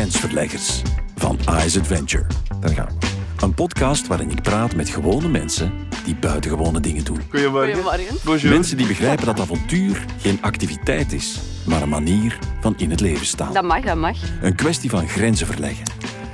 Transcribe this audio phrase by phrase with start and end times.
[0.00, 0.82] Grensverleggers
[1.16, 2.26] van Ice Adventure.
[2.60, 3.06] Daar gaan we.
[3.44, 5.72] Een podcast waarin ik praat met gewone mensen
[6.04, 7.20] die buitengewone dingen doen.
[7.28, 7.74] Goedemorgen.
[7.74, 8.16] Goedemorgen.
[8.24, 8.52] Bonjour.
[8.52, 13.26] Mensen die begrijpen dat avontuur geen activiteit is, maar een manier van in het leven
[13.26, 13.52] staan.
[13.52, 14.16] Dat mag, dat mag.
[14.42, 15.84] Een kwestie van grenzen verleggen.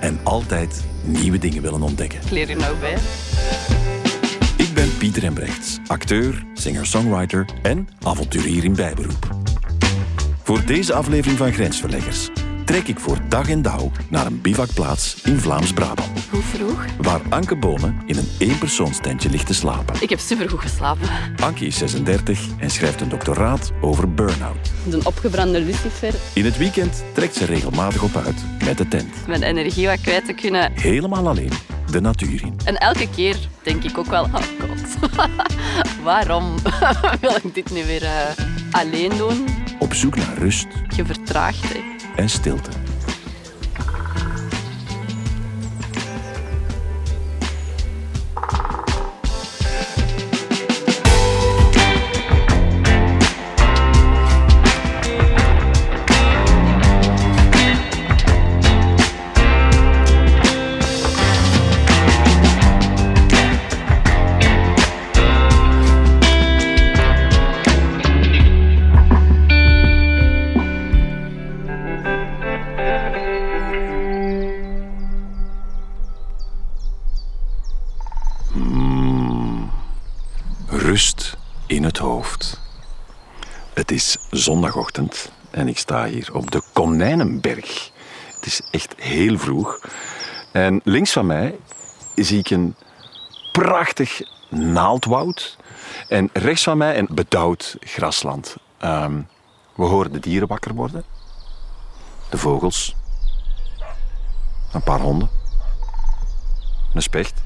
[0.01, 2.21] En altijd nieuwe dingen willen ontdekken.
[2.25, 2.97] Ik leer er nou bij.
[4.57, 9.29] Ik ben Pieter Embrechts, acteur, singer-songwriter en avonturier in bijberoep.
[10.43, 12.31] Voor deze aflevering van Grensverleggers
[12.67, 16.85] trek ik voor dag en dauw naar een bivakplaats in Vlaams-Brabant, Hoe vroeg?
[17.01, 19.95] waar Anke Bonen in een eenpersoonstentje ligt te slapen.
[20.01, 21.09] Ik heb supergoed geslapen.
[21.43, 24.73] Anke is 36 en schrijft een doctoraat over burn-out.
[24.91, 26.15] Een opgebrande lucifer.
[26.33, 29.27] In het weekend trekt ze regelmatig op uit met de tent.
[29.27, 30.73] Mijn energie wat kwijt te kunnen.
[30.75, 31.53] Helemaal alleen
[31.91, 32.59] de natuur in.
[32.65, 35.11] En elke keer denk ik ook wel, oh god,
[36.05, 36.55] waarom
[37.21, 38.11] wil ik dit nu weer eh,
[38.71, 39.45] alleen doen?
[39.79, 41.96] Op zoek naar rust Je vertraagt, hè.
[42.17, 42.86] En stilte.
[84.47, 87.91] Zondagochtend en ik sta hier op de Konijnenberg.
[88.35, 89.81] Het is echt heel vroeg.
[90.53, 91.59] En links van mij
[92.15, 92.75] zie ik een
[93.53, 95.57] prachtig naaldwoud.
[96.09, 98.57] En rechts van mij een bedauwd grasland.
[98.79, 99.21] Ehm,
[99.75, 101.05] we horen de dieren wakker worden.
[102.31, 102.97] De vogels.
[104.73, 105.29] Een paar honden.
[106.95, 107.43] Een specht.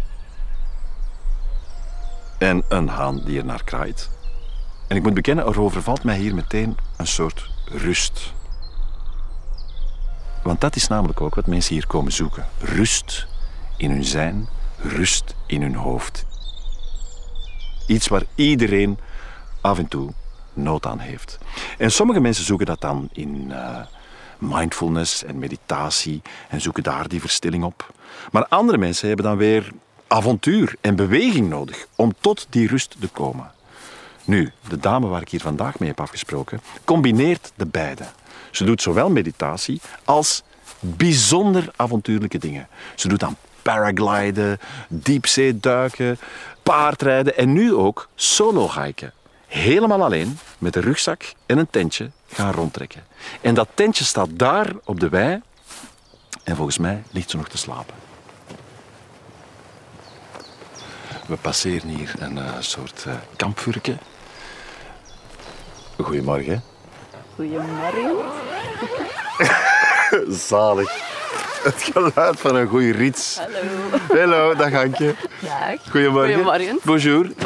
[2.38, 4.10] En een haan die er naar kraait.
[4.90, 8.32] En ik moet bekennen, er overvalt mij hier meteen een soort rust.
[10.42, 12.46] Want dat is namelijk ook wat mensen hier komen zoeken.
[12.58, 13.26] Rust
[13.76, 16.26] in hun zijn, rust in hun hoofd.
[17.86, 18.98] Iets waar iedereen
[19.60, 20.12] af en toe
[20.52, 21.38] nood aan heeft.
[21.78, 23.76] En sommige mensen zoeken dat dan in eh,
[24.38, 27.92] mindfulness en meditatie en zoeken daar die verstilling op.
[28.32, 29.72] Maar andere mensen hebben dan weer
[30.06, 33.58] avontuur en beweging nodig om tot die rust te komen.
[34.25, 38.04] Nu, de dame waar ik hier vandaag mee heb afgesproken, combineert de beide.
[38.50, 40.42] Ze doet zowel meditatie als
[40.81, 42.69] bijzonder avontuurlijke dingen.
[42.94, 44.58] Ze doet aan paragliden,
[44.88, 46.19] diepzeeduiken,
[46.62, 49.12] paardrijden en nu ook solo-hiken.
[49.47, 53.04] Helemaal alleen, met een rugzak en een tentje gaan rondtrekken.
[53.41, 55.41] En dat tentje staat daar op de wei
[56.44, 58.09] en volgens mij ligt ze nog te slapen.
[61.30, 63.96] We passeren hier een eh, soort uh, kampvuurtje.
[65.96, 66.62] Goedemorgen.
[67.34, 68.16] Goedemorgen.
[70.48, 70.90] Zalig.
[71.62, 73.38] Het geluid van een goede rits.
[73.38, 74.20] Hallo.
[74.20, 75.14] Hallo, dag Hankje.
[75.40, 75.90] Dag.
[75.90, 76.34] Goedemorgen.
[76.34, 76.78] Goedemorgen.
[76.84, 77.30] Bonjour.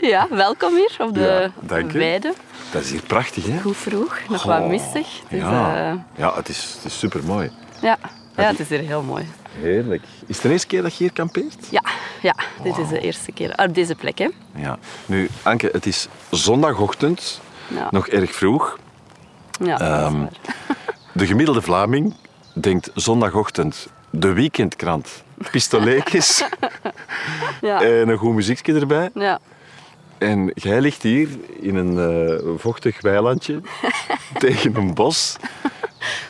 [0.00, 2.34] Ja, welkom hier op de Ja, weide.
[2.72, 3.60] Dat is hier prachtig, hè?
[3.60, 5.06] Goed vroeg, nog Oh, wat mistig.
[5.28, 7.50] Dus, ja, eh, ja het, is, het is super mooi.
[7.80, 7.98] ja.
[8.36, 9.28] ja, het is hier heel mooi.
[9.52, 10.02] Heerlijk.
[10.26, 11.66] Is het de eerste keer dat je hier kampeert?
[11.70, 11.82] Ja,
[12.22, 14.18] ja dit is de eerste keer op deze plek.
[14.18, 14.28] Hè.
[14.54, 14.78] Ja.
[15.06, 17.88] Nu, Anke, het is zondagochtend, Ja.
[17.90, 18.78] nog erg vroeg.
[19.64, 20.24] Ja, Ehm.
[21.12, 22.14] De gemiddelde Vlaming
[22.52, 26.44] denkt zondagochtend de weekendkrant, pistoletjes
[27.60, 27.82] ja.
[27.82, 29.10] en een goed muziekje erbij.
[29.14, 29.38] ja.
[30.18, 31.28] En jij ligt hier
[31.60, 33.60] in een eh, vochtig weilandje
[34.38, 35.36] tegen een bos.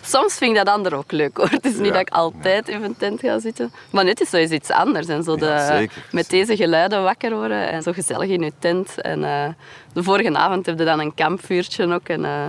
[0.03, 1.49] Soms vind ik dat ander ook leuk hoor.
[1.51, 1.93] Het is niet Ja.
[1.93, 3.73] dat ik altijd in mijn tent ga zitten.
[3.91, 5.07] Maar dit is eens iets anders.
[5.07, 9.01] En zo de, Ja, met deze geluiden wakker worden en zo gezellig in je tent.
[9.01, 9.49] En eh,
[9.93, 12.09] de vorige avond heb je dan een kampvuurtje ook.
[12.09, 12.49] En eh,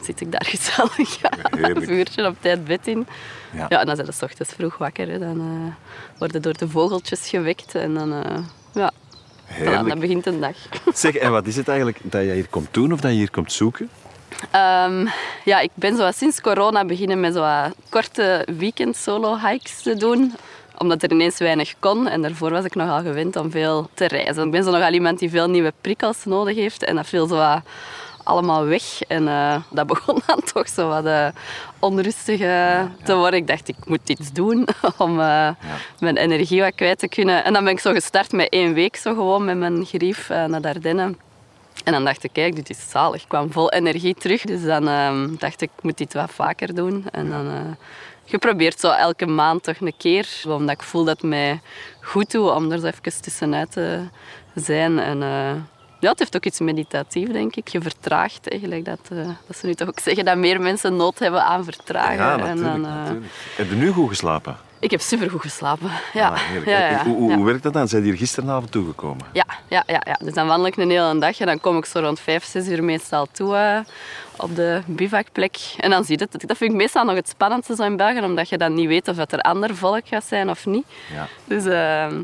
[0.00, 3.06] zit ik daar gezellig een vuurtje op tijd bed in.
[3.52, 3.68] Ja.
[3.68, 5.08] En dan zijn 's ochtends vroeg wakker.
[5.08, 5.18] Hè.
[5.18, 7.74] Dan eh, worden door de vogeltjes gewekt.
[7.74, 8.14] En dan,
[8.74, 8.90] ja,
[9.64, 10.56] dan begint een dag.
[10.94, 13.30] Zeg, en wat is het eigenlijk dat je hier komt doen of dat je hier
[13.30, 13.90] komt zoeken?
[14.50, 15.06] Ehm,
[15.44, 17.46] ja, ik ben zo sinds corona beginnen met zo
[17.88, 20.34] korte weekend solo hikes te doen
[20.78, 24.44] omdat er ineens weinig kon en daarvoor was ik nogal gewend om veel te reizen.
[24.44, 27.60] Ik ben zo nogal iemand die veel nieuwe prikkels nodig heeft en dat viel zo
[28.24, 29.02] allemaal weg.
[29.02, 31.26] En eh, dat begon dan toch zo wat eh,
[31.78, 33.40] onrustig eh, te worden.
[33.40, 34.68] Ik dacht, ik moet iets doen
[34.98, 35.14] om
[35.98, 37.44] mijn energie wat kwijt te kunnen.
[37.44, 40.60] En dan ben ik zo gestart met één week zo gewoon met mijn grief naar
[40.60, 41.14] Dardenne.
[41.84, 43.22] En dan dacht ik, kijk, dit is zalig.
[43.22, 44.42] Ik kwam vol energie terug.
[44.42, 47.04] Dus dan ehm, dacht ik, ik moet dit wat vaker doen.
[47.10, 47.60] En dan uh,
[48.24, 50.28] geprobeerd zo elke maand toch een keer.
[50.46, 51.60] Omdat ik voel dat het mij
[52.00, 54.04] goed doet om er zo even tussenuit te
[54.54, 54.98] zijn.
[54.98, 55.52] En uh,
[56.00, 57.68] ja, het heeft ook iets meditatief, denk ik.
[57.68, 58.84] Je vertraagt eigenlijk.
[58.84, 62.16] Dat, uh, dat ze nu toch ook zeggen dat meer mensen nood hebben aan vertragen.
[62.16, 62.58] Ja, natuurlijk.
[62.58, 63.32] En dan, natuurlijk.
[63.56, 64.56] Heb je nu goed geslapen?
[64.80, 65.90] Ik heb supergoed geslapen.
[66.12, 66.28] Ja.
[66.28, 67.88] Ah, ja, ja, hoe, hoe, hoe, werkt dat dan?
[67.88, 69.26] Zijn hier gisteravond toegekomen?
[69.32, 70.18] Ja, ja, ja, ja.
[70.24, 72.68] Dus dan wandel ik een hele dag en dan kom ik zo rond 5, 6
[72.68, 73.78] uur meestal toe uh,
[74.36, 75.56] op de bivakplek.
[75.76, 76.48] En dan zie je het.
[76.48, 79.08] Dat vind ik meestal nog het spannendste zo in België, omdat je dan niet weet
[79.08, 80.86] of het er ander volk gaat zijn of niet.
[81.14, 81.28] Ja.
[81.44, 82.20] Dus uh,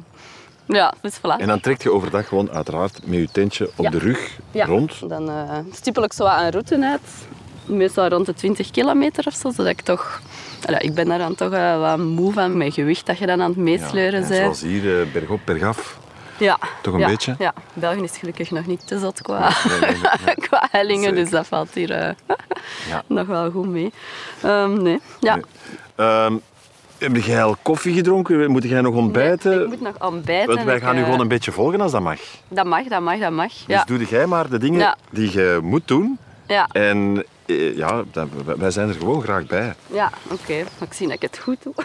[0.67, 1.39] ja, dus voilà.
[1.39, 5.09] En dan trek je overdag gewoon uiteraard met je tentje op de rug rond?
[5.09, 7.27] Dan uh, stippel ik zo wat een route uit.
[7.65, 10.21] Meestal rond de 20 kilometer of zo, zodat ik toch
[10.61, 13.43] ja, ik ben daar dan toch uh, wat moe van, met gewicht dat je dan
[13.43, 14.41] aan het meesleuren ja, bent.
[14.41, 15.99] Zoals hier, uh, bergop, bergaf.
[16.39, 16.59] Ja.
[16.83, 17.35] Toch een ja, beetje?
[17.39, 21.31] Ja, België is gelukkig nog niet te zot qua, nee, nee, nee, qua hellingen, dus
[21.31, 21.91] dat valt hier
[22.89, 23.93] uh, nog wel goed mee.
[24.45, 25.41] Um, nee, ja.
[25.97, 26.41] Um,
[26.99, 28.51] heb jij al koffie gedronken?
[28.51, 29.63] Moet jij nog ontbijten?
[29.63, 30.55] ik moet nog ontbijten.
[30.55, 32.21] Want wij gaan nu gewoon een beetje volgen als dat mag.
[32.49, 33.53] Dat mag, dat mag, dat mag.
[33.67, 36.19] Dus doe jij maar de dingen die je moet doen.
[36.47, 36.69] Ja.
[36.73, 38.05] En ja,
[38.57, 39.75] wij zijn er gewoon graag bij.
[39.87, 40.35] Ja, oké.
[40.43, 40.61] Okay.
[40.81, 41.75] Ik zie dat ik het goed doe.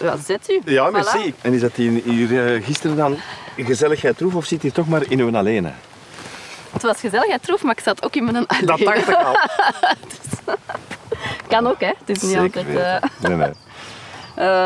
[0.00, 0.60] ja, zet u.
[0.64, 1.32] Ja, merci.
[1.32, 1.40] Voilà.
[1.42, 3.16] En is dat hier gisteren dan
[3.56, 5.72] gezelligheid troef of zit hier toch maar in uw alleen?
[6.72, 8.66] Het was gezelligheid troef, maar ik zat ook in mijn alleen.
[8.66, 9.32] Dat dacht ik al.
[10.08, 10.54] dus,
[11.48, 11.92] kan ook, hè.
[12.04, 13.02] Het is niet Zeker altijd...
[13.22, 13.28] Uh...
[13.28, 13.52] Nee, nee.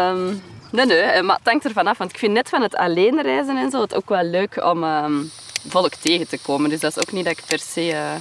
[0.08, 1.98] Um, nee, nee, maar het hangt ervan af.
[1.98, 4.84] Want ik vind net van het alleen reizen en zo het ook wel leuk om...
[4.84, 5.30] Um,
[5.68, 6.70] volk tegen te komen.
[6.70, 7.80] Dus dat is ook niet dat ik per se...
[7.80, 8.12] Uh...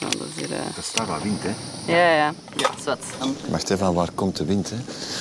[0.00, 0.64] Nou, dat, is hier, uh...
[0.74, 1.52] dat staat wat wind, hè?
[1.92, 2.34] Ja, ja.
[2.56, 3.04] ja zwart.
[3.48, 4.70] Wacht even, waar komt de wind?
[4.70, 4.76] Hè?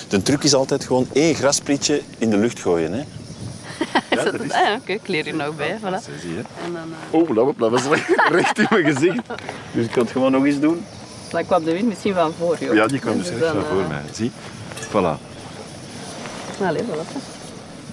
[0.07, 2.94] De truc is altijd gewoon één grasprietje in de lucht gooien.
[2.94, 3.00] Hè?
[4.15, 4.51] ja, dat is...
[4.51, 5.80] Ah, Oké, okay, ik leer hier nog bij.
[5.80, 5.83] Voilà.
[6.63, 7.19] En dan, uh...
[7.19, 8.00] Oh, dat, dat was
[8.39, 9.21] recht in mijn gezicht.
[9.71, 10.86] Dus ik kan het gewoon nog eens doen.
[11.29, 12.74] Dan kwam de wind misschien van voor, joh.
[12.74, 14.01] Ja, die kwam dus recht van voor mij.
[14.12, 14.31] Zie?
[14.88, 15.18] Voilà.
[16.62, 17.06] Allee, voilà.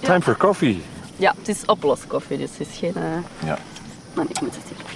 [0.01, 0.83] Time for coffee.
[1.21, 2.95] Ja, het is oploskoffie, dus het is geen...
[2.97, 3.49] Uh...
[3.49, 3.59] Ja.
[4.15, 4.87] Maar ik moet het hier.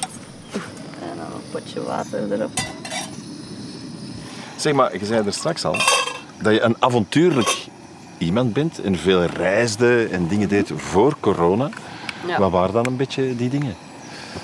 [1.08, 2.50] En dan een potje water erop.
[4.56, 5.76] Zeg maar, je zei er straks al
[6.42, 7.66] dat je een avontuurlijk
[8.18, 11.70] iemand bent en veel reisde en dingen deed voor corona.
[12.26, 12.38] Ja.
[12.38, 13.76] Wat waren dan een beetje die dingen?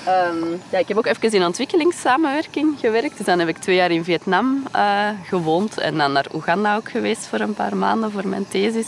[0.07, 3.17] Um, ja, ik heb ook even in ontwikkelingssamenwerking gewerkt.
[3.17, 6.91] Dus dan heb ik twee jaar in Vietnam uh, gewoond en dan naar Oeganda ook
[6.91, 8.87] geweest voor een paar maanden voor mijn thesis.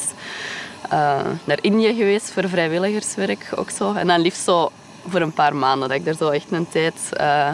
[0.85, 3.93] Uh, naar Indië geweest voor vrijwilligerswerk ook zo.
[3.93, 4.71] En dan liefst zo
[5.07, 7.49] voor een paar maanden, dat ik er zo echt een tijd uh,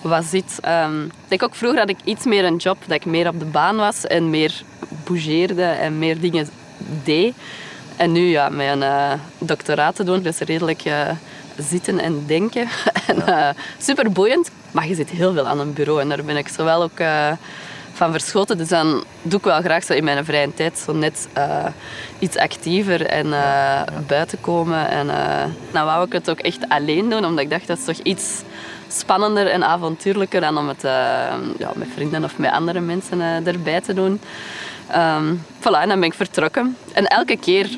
[0.00, 0.58] was zit.
[0.68, 3.38] Um, ik denk ook vroeger had ik iets meer een job, dat ik meer op
[3.38, 4.62] de baan was en meer
[5.04, 6.48] bougeerde en meer dingen
[7.04, 7.34] deed.
[7.96, 10.82] En nu, ja, een uh, doctoraat te doen, dus redelijk
[11.58, 12.68] zitten en denken.
[13.06, 16.48] en, super boeiend, maar je zit heel veel aan een bureau en daar ben ik
[16.48, 16.98] zowel ook
[17.96, 18.58] van verschoten.
[18.58, 21.66] Dus dan doe ik wel graag zo in mijn vrije tijd zo net uh,
[22.18, 23.84] iets actiever en ja.
[24.06, 24.88] buiten komen.
[24.88, 25.06] En
[25.70, 28.42] dan wou ik het ook echt alleen doen, omdat ik dacht dat is toch iets
[28.88, 30.82] spannender en avontuurlijker dan om het
[31.58, 34.20] ja, met vrienden of met andere mensen erbij te doen.
[34.96, 36.76] Um, voilà, en dan ben ik vertrokken.
[36.92, 37.68] En elke keer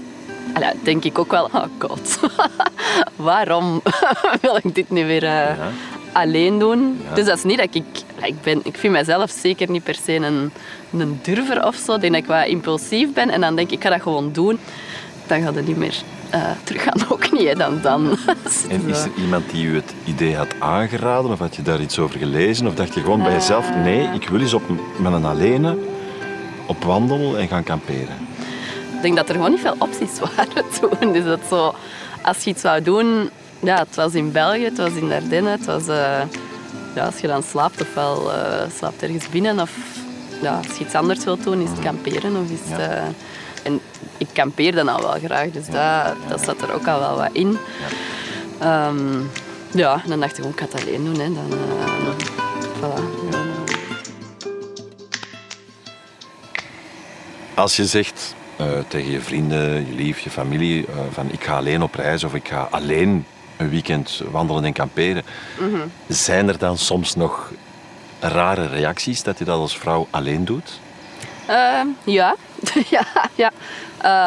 [0.83, 2.19] denk ik ook wel, oh god,
[3.17, 3.83] waarom
[4.41, 5.57] wil ik dit nu weer.
[6.19, 7.01] Alleen doen?
[7.09, 7.15] Ja.
[7.15, 7.85] Dus dat is niet dat ik
[8.23, 10.53] ik, ben, ik vind mezelf zeker niet per se een,
[10.99, 11.95] een durver of zo.
[11.95, 14.33] Ik denk dat ik wat impulsief ben en dan denk ik, ik ga dat gewoon
[14.33, 14.59] doen.
[15.27, 15.95] Dan gaat het niet meer
[16.35, 18.17] uh, terug gaan, ook niet, hè, dan dan.
[18.69, 21.99] en is er iemand die u het idee had aangeraden of had je daar iets
[21.99, 22.67] over gelezen?
[22.67, 24.63] Of dacht je gewoon bij jezelf, nee, ik wil eens op,
[24.97, 25.79] met een alleen
[26.67, 28.27] op wandel en gaan kamperen?
[28.95, 31.13] Ik denk dat er gewoon niet veel opties waren toen.
[31.13, 31.75] Dus dat zo,
[32.23, 33.31] als je iets zou doen...
[33.61, 35.87] Ja, het was in België, het was in Dardenne, het was...
[35.89, 36.21] Uh,
[36.95, 39.71] ja, als je dan slaapt, ofwel uh, slaapt ergens binnen of
[40.43, 42.37] ja, als je iets anders wilt doen, is het kamperen.
[42.37, 43.03] Of is het, uh,
[43.63, 43.81] en
[44.17, 47.59] ik kampeerde dan wel graag, dus dat, dat zat er ook al wel wat in.
[48.61, 49.31] Ja, um,
[49.73, 51.21] ja en dan dacht ik, oh, ik ga het alleen doen.
[51.21, 51.33] Hè.
[51.33, 51.53] Dan,
[52.81, 53.03] voilà.
[57.55, 58.35] Als je zegt
[58.89, 62.49] tegen je vrienden, je lief, je familie, van ik ga alleen op reis of ik
[62.49, 63.27] ga alleen
[63.59, 65.25] een weekend wandelen en kamperen.
[65.59, 65.93] Mm -hmm.
[66.09, 67.53] Zijn er dan soms nog
[68.21, 70.81] rare reacties dat je dat als vrouw alleen doet?
[71.51, 71.81] Uh,
[72.19, 72.37] ja,
[72.89, 73.53] ja, ja.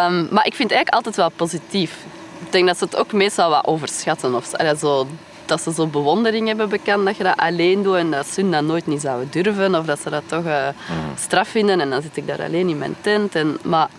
[0.08, 1.98] Um, maar ik vind het eigenlijk altijd wel positief.
[2.46, 4.36] Ik denk dat ze het ook meestal wat overschatten.
[4.36, 5.08] Of zo.
[5.46, 8.64] Dat ze zo bewondering hebben bekend dat je dat alleen doet en dat ze dat
[8.64, 9.76] nooit niet zouden durven.
[9.76, 11.18] Of dat ze dat toch uh, mm.
[11.18, 13.36] straf vinden en dan zit ik daar alleen in mijn tent.
[13.36, 13.90] En, maar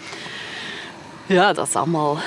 [1.26, 2.18] ja, dat is allemaal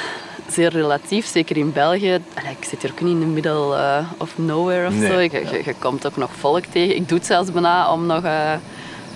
[0.50, 2.20] zeer relatief, zeker in België.
[2.40, 5.12] Allee, ik zit hier ook niet in de middle uh, of nowhere of Nee.
[5.12, 5.20] zo.
[5.20, 6.96] Je, je, je komt ook nog volk tegen.
[6.96, 8.54] Ik doe het zelfs bijna om nog, eh,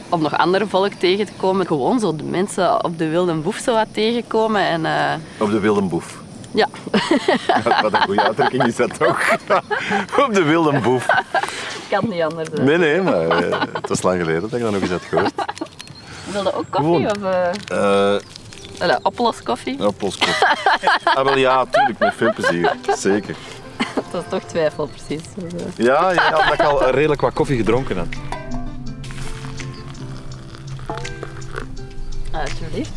[0.10, 1.66] om nog andere volk tegen te komen.
[1.68, 4.62] Gewoon zo de mensen op de wilde boef zo wat tegenkomen.
[4.62, 6.18] En, eh, Op de wilde boef.
[6.52, 6.68] ja,
[7.82, 9.20] Wat een goede uitdrukking is dat toch?
[10.28, 11.06] Op de wilde boef.
[11.90, 12.50] kan niet anders.
[12.56, 12.64] hè.
[12.64, 15.32] Nee, nee, maar eh, het was lang geleden dat ik dat nog eens had gehoord.
[16.32, 17.08] Wilde ook koffie?
[17.10, 17.30] Gewoon.
[17.70, 18.22] Of
[18.80, 19.84] Eh allee, oploskoffie?
[19.84, 20.48] Appelskoffie.
[21.04, 22.76] Ah, wel ja, tuurlijk, met veel plezier.
[22.98, 23.36] Zeker.
[24.12, 25.22] Dat is toch twijfel, precies.
[25.76, 28.08] Ja, ja, omdat ik al redelijk wat koffie gedronken had.
[32.32, 32.92] alsjeblieft.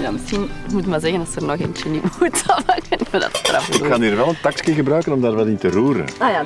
[0.00, 2.42] Ja, misschien moet ik maar zeggen dat ze er nog eentje niet moet.
[3.00, 5.70] Of dat straf Ik ga hier wel een takje gebruiken om daar wat in te
[5.70, 6.06] roeren.
[6.18, 6.42] Ah ja,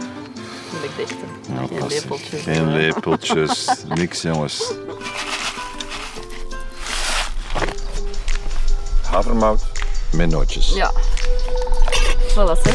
[0.73, 1.17] moet ik dichten.
[1.49, 2.43] Nou, Geen lepeltjes.
[2.43, 3.69] Geen lepeltjes.
[3.95, 4.73] Niks, jongens.
[9.12, 9.62] Havermout
[10.11, 10.75] met nootjes.
[10.75, 10.92] Ja.
[12.35, 12.71] Voilà, hè.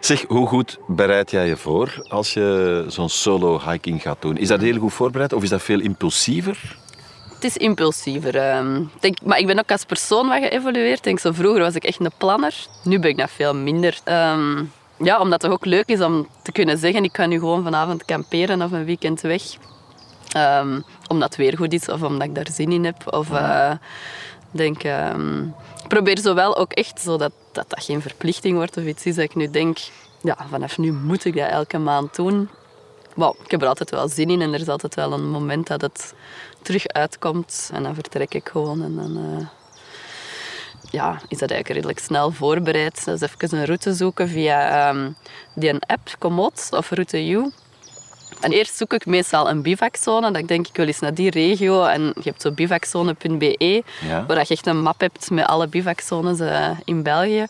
[0.00, 4.36] Zeg, hoe goed bereid jij je voor als je zo'n solo hiking gaat doen?
[4.36, 6.76] Is dat heel goed voorbereid of is dat veel impulsiever?
[7.38, 8.36] Het is impulsiever.
[8.36, 8.84] ehm.
[9.00, 11.02] Denk, maar ik ben ook als persoon wat geëvolueerd.
[11.02, 12.54] Denk, zo vroeger was ik echt een planner.
[12.84, 13.98] Nu ben ik dat veel minder.
[14.04, 14.64] Ehm,
[14.96, 17.04] ja, omdat het ook leuk is om te kunnen zeggen...
[17.04, 19.42] Ik ga nu gewoon vanavond kamperen of een weekend weg.
[20.32, 23.12] Ehm, omdat het weer goed is of omdat ik daar zin in heb.
[23.12, 23.72] Of eh,
[24.50, 24.82] denk...
[25.82, 29.14] ik probeer zowel ook echt zo dat, dat dat geen verplichting wordt of iets is
[29.14, 29.78] dat ik nu denk...
[30.22, 32.48] Ja, vanaf nu moet ik dat elke maand doen.
[33.18, 35.66] Wel, ik heb er altijd wel zin in en er is altijd wel een moment
[35.66, 36.14] dat het
[36.62, 37.70] terug uitkomt.
[37.72, 39.46] En dan vertrek ik gewoon en dan eh,
[40.90, 43.04] ja, is dat eigenlijk redelijk snel voorbereid.
[43.04, 45.10] Dus even een route zoeken via ehm,
[45.54, 47.50] die app, Komoot of Route U.
[48.40, 50.26] En eerst zoek ik meestal een bivakzone.
[50.30, 51.84] Dat ik denk, ik wil eens naar die regio.
[51.84, 54.24] En je hebt zo bivakzone.be, Ja.
[54.26, 57.46] waar je echt een map hebt met alle bivakzones eh, in België.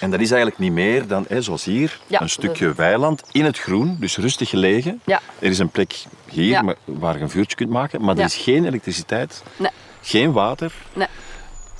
[0.00, 3.44] En dat is eigenlijk niet meer dan, hè, zoals hier, Ja, een stukje weiland in
[3.44, 5.00] het groen, dus rustig gelegen.
[5.04, 5.20] Ja.
[5.38, 5.94] Er is een plek
[6.28, 9.70] hier waar je een vuurtje kunt maken, maar er is geen elektriciteit, Nee,
[10.02, 11.06] geen water, nee,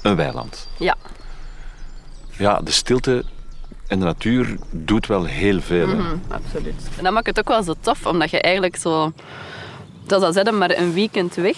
[0.03, 0.69] een weiland.
[0.79, 0.97] ja.
[2.39, 3.25] Ja, de stilte
[3.87, 5.87] en de natuur doet wel heel veel.
[5.87, 6.89] Mhm, absoluut.
[6.97, 9.13] En dat maakt het ook wel zo tof, omdat je eigenlijk zo...
[10.07, 11.57] Dat al zeggen, maar een weekend weg.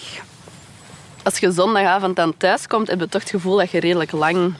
[1.23, 4.53] Als je zondagavond dan thuis komt, heb je toch het gevoel dat je redelijk lang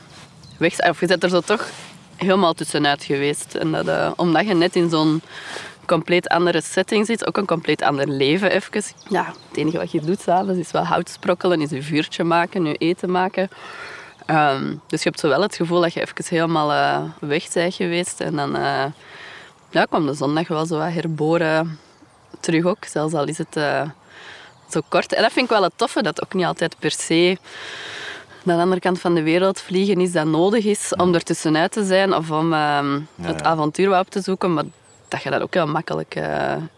[0.58, 0.90] weg bent.
[0.90, 1.68] Of je bent er zo toch
[2.16, 3.54] helemaal tussenuit geweest.
[3.54, 5.22] En dat, eh, omdat je net in zo'n
[5.86, 8.82] compleet andere setting zit, ook een compleet ander leven even.
[9.08, 12.64] Ja, het enige wat je doet s'avonds is wel hout sprokkelen, is een vuurtje maken,
[12.64, 13.48] je eten maken.
[14.28, 17.74] Ehm, dus je hebt zo wel het gevoel dat je even helemaal eh, weg bent
[17.74, 18.20] geweest.
[18.20, 18.84] En dan eh,
[19.70, 21.78] ja, kwam de zondag wel zo wat herboren
[22.40, 22.84] terug ook.
[22.84, 23.88] Zelfs al is het eh,
[24.70, 25.12] zo kort.
[25.12, 27.38] En dat vind ik wel het toffe, dat ook niet altijd per se
[28.42, 31.72] naar de andere kant van de wereld vliegen is dat nodig is om er tussenuit
[31.72, 34.54] te zijn of om ehm, het avontuur wat op te zoeken.
[34.54, 34.64] Maar
[35.08, 36.20] dat je dat ook heel makkelijk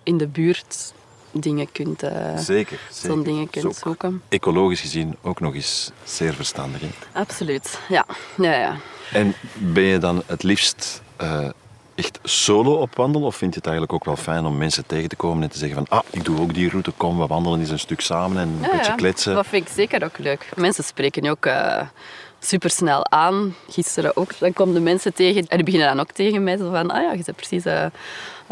[0.03, 0.93] in de buurt
[1.33, 2.79] dingen kunt, eh, Zeker.
[3.03, 4.23] dingen kunt Is ook zoeken.
[4.29, 6.81] Ecologisch gezien ook nog eens zeer verstandig.
[6.81, 6.89] hè.
[7.13, 8.07] Absoluut, ja.
[8.37, 8.77] ja, ja.
[9.13, 11.49] En ben je dan het liefst eh,
[11.95, 13.27] echt solo op wandelen?
[13.27, 15.59] Of vind je het eigenlijk ook wel fijn om mensen tegen te komen en te
[15.59, 18.39] zeggen van ah, ik doe ook die route, kom, we wandelen eens een stuk samen
[18.39, 18.95] en een Ja, beetje ja.
[18.97, 19.35] kletsen.
[19.35, 20.49] Dat vind ik zeker ook leuk.
[20.57, 21.81] Mensen spreken je ook uh,
[22.41, 23.55] supersnel aan.
[23.69, 24.39] Gisteren ook.
[24.39, 26.57] Dan komen de mensen tegen en die beginnen dan ook tegen mij.
[26.57, 27.85] Zo van, ah ja, je bent precies uh,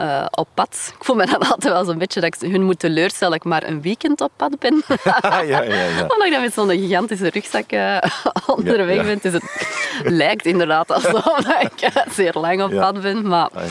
[0.00, 0.92] uh, op pad.
[0.99, 3.50] Ik voel me dan altijd wel zo'n beetje dat ik hun moet teleurstellen dat ik
[3.50, 4.83] maar een weekend op pad ben.
[5.23, 6.00] ja, ja, ja.
[6.02, 7.99] Omdat ik dan met zo'n gigantische rugzak uh,
[8.57, 9.02] onderweg Ja, ja.
[9.02, 9.18] ben.
[9.23, 9.42] Dus het
[10.04, 13.28] lijkt inderdaad alsof ik zeer lang op pad ben.
[13.28, 13.62] Maar Ah,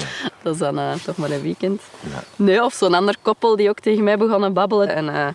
[0.41, 1.81] dat is dan toch maar een weekend.
[1.99, 2.23] Ja.
[2.35, 4.89] Nee, of zo'n ander koppel die ook tegen mij begonnen babbelen.
[4.95, 5.27] En eh,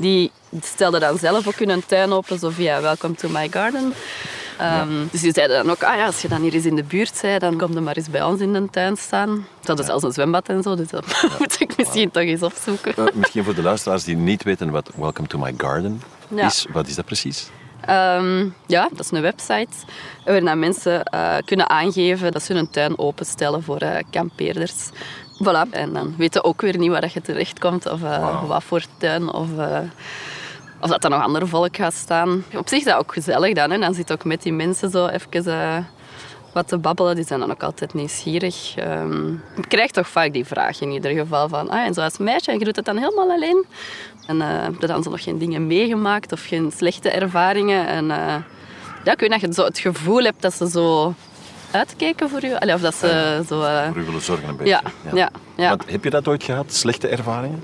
[0.00, 0.30] die
[0.62, 3.92] stelde dan zelf ook hun tuin open, zo via Welcome to my garden.
[4.58, 6.82] Ehm, Dus die zeiden dan ook, ah ja, als je dan hier eens in de
[6.84, 9.46] buurt bent, dan kom je maar eens bij ons in de tuin staan.
[9.60, 11.04] Ze hadden zelfs een zwembad en zo, dus dat
[11.38, 12.94] moet ik misschien toch eens opzoeken.
[13.14, 16.46] Misschien voor de luisteraars die niet weten wat Welcome to my garden Ja.
[16.46, 17.48] is, wat is dat precies?
[17.80, 19.68] Ehm, ja, dat is een website
[20.24, 24.88] waarin mensen eh, kunnen aangeven dat ze hun tuin openstellen voor eh, kampeerders.
[25.42, 25.70] Voilà.
[25.70, 29.32] En dan weten ook weer niet waar dat je terechtkomt of eh, wat voor tuin
[29.32, 29.78] of, eh,
[30.80, 32.44] of dat er nog ander volk gaat staan.
[32.56, 33.70] Op zich is dat ook gezellig dan.
[33.70, 33.78] Hè.
[33.78, 35.76] Dan zit ook met die mensen zo even eh,
[36.52, 37.14] wat te babbelen.
[37.14, 38.76] Die zijn dan ook altijd nieuwsgierig.
[38.76, 42.18] Ehm, ik krijg toch vaak die vraag in ieder geval van ah, en zo als
[42.18, 43.64] meisje, je doet het dan helemaal alleen?
[44.26, 47.86] En heb je dan zo nog geen dingen meegemaakt of geen slechte ervaringen?
[47.86, 48.36] En eh,
[49.04, 51.14] ja, ik weet dat je zo het gevoel hebt dat ze zo
[51.70, 52.60] uitkijken voor je.
[52.60, 53.62] Allee, of dat ze zo...
[53.62, 54.70] eh, Voor u willen zorgen een beetje.
[54.72, 54.82] ja,
[55.14, 55.68] ja, ja.
[55.68, 56.72] Want heb je dat ooit gehad?
[56.72, 57.62] Slechte ervaringen?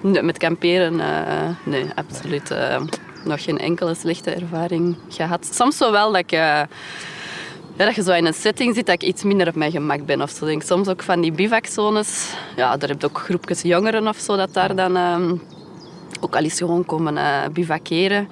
[0.00, 2.50] Nee, met kamperen, eh, nee, absoluut.
[2.50, 2.80] eh,
[3.24, 5.48] nog geen enkele slechte ervaring gehad.
[5.52, 6.32] Soms zo wel dat ik...
[6.32, 6.38] eh,
[7.76, 10.06] ja, dat je zo in een setting zit dat ik iets minder op mijn gemak
[10.06, 10.22] ben.
[10.22, 10.46] Of zo.
[10.46, 12.32] Denk soms ook van die bivakzones.
[12.56, 15.34] Ja, daar heb je ook groepjes jongeren of zo dat daar dan ehm,
[16.20, 18.28] ook al eens gewoon komen eh bivakeren.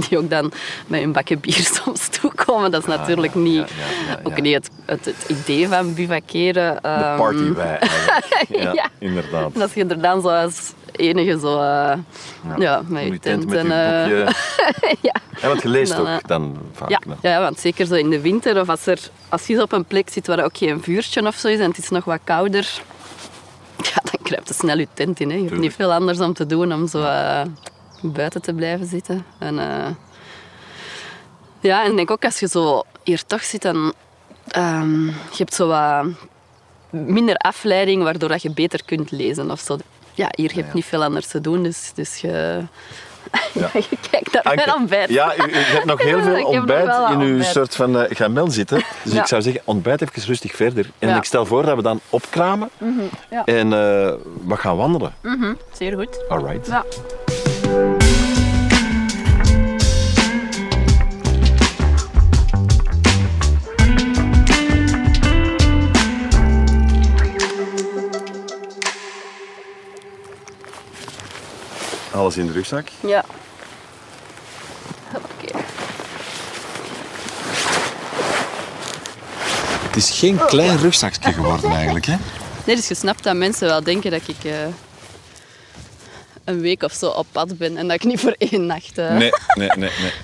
[0.08, 0.52] Die ook dan
[0.86, 2.70] met een bakken bier soms toekomen.
[2.70, 3.70] Dat is natuurlijk Ah, ja, niet,
[4.08, 6.74] ja, ook niet het, het, het idee van bivakeren.
[6.74, 8.26] De ehm, party wij eigenlijk.
[8.74, 9.60] Ja, inderdaad.
[9.60, 11.60] als je er dan zo als enige zo...
[11.60, 11.92] eh,
[12.58, 13.70] ja, met je tent met en...
[13.70, 14.34] eh, boekje.
[15.00, 15.14] ja.
[15.40, 16.88] Ja, want je leest Dan, ook eh, dan vaak.
[16.90, 19.84] Ja, ja, want zeker zo in de winter of als, er, als je op een
[19.84, 22.80] plek zit waar ook geen vuurtje of zo is en het is nog wat kouder,
[23.76, 25.30] ja, dan kruipt je snel je tent in.
[25.30, 25.36] Hè.
[25.36, 26.98] Je hebt niet veel anders om te doen om zo
[28.02, 29.24] buiten te blijven zitten.
[29.38, 29.94] En, eh,
[31.60, 33.92] ja, en ik denk ook als je zo hier toch zit, dan
[34.48, 36.06] ehm, je hebt zo wat
[36.90, 39.76] minder afleiding, waardoor dat je beter kunt lezen of zo.
[40.14, 42.62] Ja, hier heb je niet veel anders te doen, dus, dus je,
[43.52, 43.70] Ja.
[43.90, 45.08] je kijkt naar Anke, mijn ontbijt.
[45.08, 47.52] Ja, u, u hebt nog heel veel ontbijt in uw ontbijt.
[47.52, 48.82] soort van eh, gamel zitten.
[49.02, 50.90] Dus ik zou zeggen, ontbijt even rustig verder.
[50.98, 52.70] En ik stel voor dat we dan opkramen
[53.30, 53.44] ja.
[53.44, 54.12] en eh,
[54.46, 55.14] we gaan wandelen.
[55.22, 56.24] Mhm, zeer goed.
[56.28, 56.66] Alright.
[56.66, 56.84] Ja.
[72.18, 72.88] Alles in de rugzak.
[73.00, 73.24] Ja.
[75.14, 75.58] Oké.
[79.86, 82.06] Het is geen klein rugzakje geworden eigenlijk.
[82.06, 82.16] Hè?
[82.64, 84.52] Nee, dus je snapt dat mensen wel denken dat ik eh,
[86.48, 88.98] een week of zo op pad ben en dat ik niet voor één nacht...
[88.98, 89.90] eh, Nee, nee, nee.
[90.00, 90.12] nee.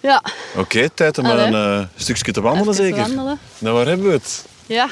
[0.00, 0.22] Ja,
[0.56, 1.46] Oké, tijd om Allee.
[1.46, 3.00] een eh, stukje te wandelen even zeker.
[3.00, 3.38] wandelen.
[3.58, 4.44] Nou, waar hebben we het?
[4.66, 4.88] Ja.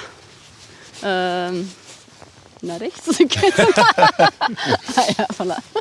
[1.01, 1.55] Ehm,
[2.61, 3.07] naar rechts.
[3.19, 3.37] Niet.
[4.97, 5.81] ah, ja, voilà.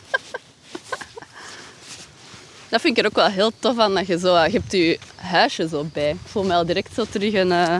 [2.70, 4.36] Dat vind ik er ook wel heel tof aan, dat je zo...
[4.43, 6.09] Je hebt je huisje zo bij.
[6.09, 7.77] Ik voel me al direct zo terug een, eh,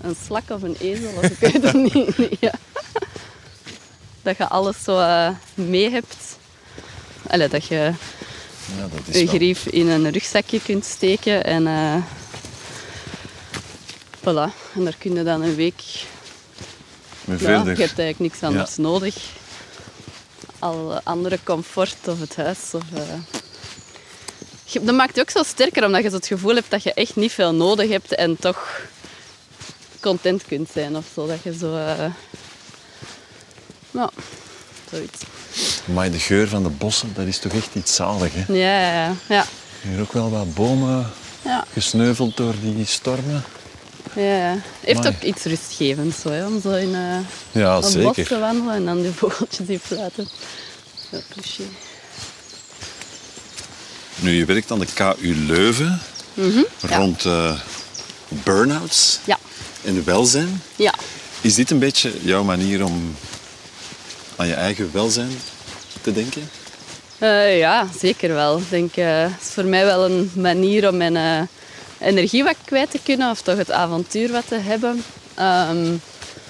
[0.00, 2.18] een slak of een ezel, of ik weet het niet.
[2.18, 2.52] Nee, ja.
[4.30, 6.38] Dat je alles zo eh, mee hebt.
[7.26, 9.34] Allee, dat je Ja, dat je is wel...
[9.34, 11.44] grief in een rugzakje kunt steken.
[11.44, 11.96] En eh
[14.20, 14.52] voilà.
[14.74, 15.80] En daar kun je dan een week...
[17.24, 17.76] Ja, verder.
[17.76, 19.16] je hebt eigenlijk niks anders nodig.
[20.58, 22.74] Al andere comfort of het huis.
[22.74, 24.82] Of, eh.
[24.84, 27.16] Dat maakt je ook zo sterker, omdat je zo het gevoel hebt dat je echt
[27.16, 28.80] niet veel nodig hebt en toch
[30.00, 31.26] content kunt zijn of zo.
[31.26, 31.74] Dat je zo...
[33.90, 34.10] Nou,
[34.90, 35.18] zoiets.
[35.84, 38.32] Maar de geur van de bossen, dat is toch echt iets zalig.
[38.34, 38.52] Hè?
[38.52, 39.14] Ja, ja, ja.
[39.28, 39.44] ja.
[39.80, 41.10] Hier ook wel wat bomen
[41.44, 41.64] ja.
[41.72, 43.44] gesneuveld door die stormen.
[44.14, 44.56] Ja, ja.
[44.80, 45.14] heeft Amai.
[45.14, 47.16] ook iets rustgevends zo, hè, om zo in eh,
[47.62, 50.28] Ja, een bos te wandelen en dan die vogeltjes die fluiten.
[51.10, 51.62] Ja, cliché.
[54.16, 56.00] Nu, je werkt aan de KU Leuven
[56.34, 57.60] Mhm, rond eh
[58.28, 59.38] burn-outs Ja,
[59.84, 60.62] en welzijn.
[60.76, 60.94] ja.
[61.40, 63.16] Is dit een beetje jouw manier om
[64.40, 65.30] aan je eigen welzijn
[66.00, 66.50] te denken?
[67.18, 68.58] Eh, ja, zeker wel.
[68.58, 71.40] Ik denk, eh, het is voor mij wel een manier om mijn eh,
[72.08, 75.04] energie wat kwijt te kunnen of toch het avontuur wat te hebben.
[75.34, 75.94] Ehm,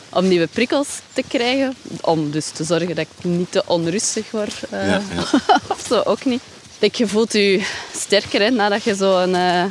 [0.08, 1.76] om nieuwe prikkels te krijgen.
[2.00, 4.54] Om dus te zorgen dat ik niet te onrustig word.
[4.70, 5.00] Ja, ja.
[5.74, 6.42] of zo ook niet.
[6.78, 9.64] Ik je voelt je sterker hè, nadat je zo een eh,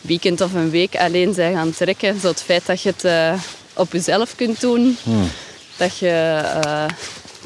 [0.00, 2.20] weekend of een week alleen bent gaan trekken.
[2.20, 3.40] Zo het feit dat je het
[3.74, 4.98] op jezelf kunt doen.
[5.76, 6.42] Dat, je,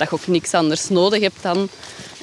[0.02, 1.68] dat je ook niks anders nodig hebt dan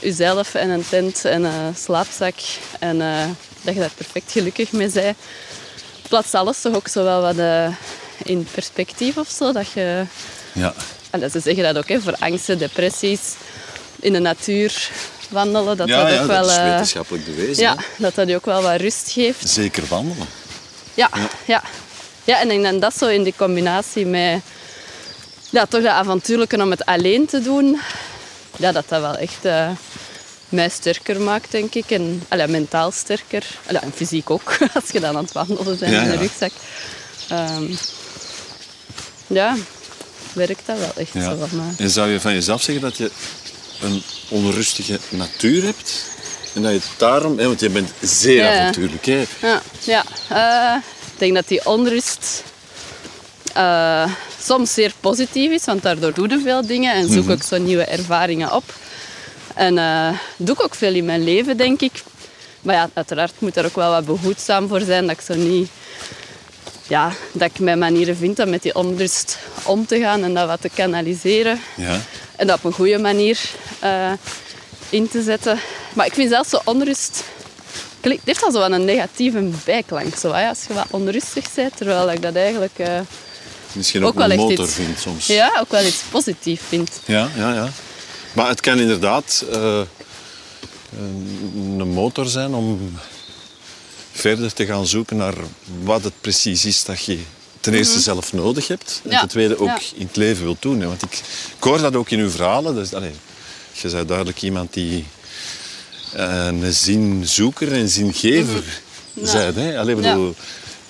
[0.02, 2.36] jezelf en een tent en een slaapzak.
[2.80, 3.26] En eh,
[3.62, 5.18] dat je daar perfect gelukkig mee bent.
[6.10, 7.68] Plaatst alles toch ook zo wel wat eh,
[8.24, 9.52] in perspectief of zo.
[9.52, 10.04] Dat je,
[10.52, 10.74] Ja.
[11.10, 13.22] en ze zeggen dat ook hè, voor angsten, depressies,
[14.00, 14.90] in de natuur
[15.30, 15.78] wandelen.
[15.78, 17.64] Dat ja, dat ja, ook dat wel, is eh, wetenschappelijk bewezen.
[17.64, 17.84] ja, hè.
[17.98, 19.50] dat dat je ook wel wat rust geeft.
[19.50, 20.28] Zeker wandelen.
[20.94, 21.10] Ja,
[21.46, 21.64] ja.
[22.24, 22.40] ja.
[22.40, 24.42] en ik denk dat zo in die combinatie met
[25.50, 27.80] ja, toch dat avontuurlijke om het alleen te doen,
[28.58, 29.70] ja, dat dat wel echt eh,
[30.50, 31.92] mij sterker maakt, denk ik.
[31.92, 33.46] En allee, mentaal sterker.
[33.66, 36.20] Allee, en fysiek ook, als je dan aan het wandelen bent Ja, in een ja.
[36.20, 36.52] rugzak.
[37.30, 37.74] Ehm,
[39.28, 39.56] ja,
[40.34, 41.38] werkt dat wel echt zo.
[41.38, 41.74] Maar...
[41.78, 43.12] En zou je van jezelf zeggen dat je
[43.82, 46.04] een onrustige natuur hebt?
[46.54, 47.38] En dat je het daarom...
[47.38, 49.06] Hè, want je bent zeer avontuurlijk.
[49.06, 49.26] Hè?
[49.42, 50.04] Ja, ja.
[50.30, 50.82] Eh,
[51.14, 52.44] ik denk dat die onrust
[53.54, 54.12] eh,
[54.44, 57.84] soms zeer positief is, want daardoor doe je veel dingen en zoek ook zo nieuwe
[57.84, 58.64] ervaringen op.
[59.56, 62.04] En eh, doe ik ook veel in mijn leven, denk ik.
[62.62, 65.70] Maar ja, uiteraard moet er ook wel wat behoedzaam voor zijn, dat ik zo niet
[66.90, 70.48] ja, dat ik mijn manieren vind om met die onrust om te gaan en dat
[70.48, 71.60] wat te kanaliseren.
[71.76, 72.00] Ja.
[72.36, 73.40] En dat op een goede manier
[73.80, 74.12] eh,
[74.90, 75.60] in te zetten.
[75.94, 77.24] Maar ik vind zelfs zo onrust...
[78.02, 80.16] Het heeft al zo een negatieve bijklank.
[80.16, 83.00] Zo, hè, als je wat onrustig bent, terwijl ik dat eigenlijk eh,
[83.72, 84.74] Misschien ook, een motor iets...
[84.74, 85.26] vindt soms.
[85.28, 86.90] Ja, ook wel iets positiefs vind.
[87.06, 87.70] Ja, ja, ja.
[88.34, 89.82] Maar het kan inderdaad eh,
[91.78, 92.98] een motor zijn om
[94.12, 95.34] verder te gaan zoeken naar
[95.84, 97.20] wat het precies is dat je
[97.60, 98.92] ten eerste zelf nodig hebt.
[98.94, 99.14] En Mhm.
[99.14, 99.80] Ja, ten tweede ook ja.
[99.96, 100.80] in het leven wilt doen.
[100.82, 100.88] hè.
[100.88, 101.14] Want ik,
[101.58, 102.76] ik hoor dat ook in uw verhalen.
[102.76, 103.12] Dus, allee,
[103.82, 105.06] je bent duidelijk iemand die
[106.14, 108.64] eh, een zinzoeker en zingever
[109.14, 109.26] Mhm.
[109.26, 109.34] Ja.
[109.34, 109.56] bent.
[109.56, 109.80] Hè?
[109.80, 110.36] Allee, bedoel,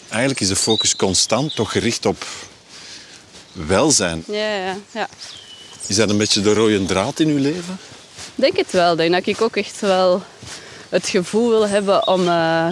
[0.09, 2.25] Eigenlijk is de focus constant toch gericht op
[3.67, 4.23] welzijn.
[4.27, 5.07] Ja, ja, ja.
[5.87, 7.77] Is dat een beetje de rode draad in uw leven?
[8.35, 8.91] Ik denk het wel.
[8.91, 10.23] Ik denk dat ik ook echt wel
[10.89, 12.67] het gevoel wil hebben om eh,